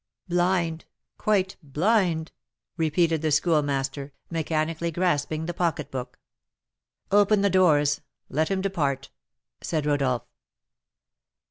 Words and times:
"Blind! 0.27 0.85
quite 1.19 1.57
blind!" 1.61 2.31
repeated 2.75 3.21
the 3.21 3.29
Schoolmaster, 3.31 4.13
mechanically 4.31 4.89
grasping 4.89 5.45
the 5.45 5.53
pocketbook. 5.53 6.17
"Open 7.11 7.41
the 7.41 7.51
doors, 7.51 8.01
let 8.27 8.49
him 8.49 8.61
depart!" 8.61 9.11
said 9.61 9.85
Rodolph. 9.85 10.25